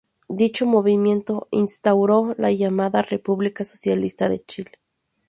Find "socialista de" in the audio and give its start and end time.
3.63-4.43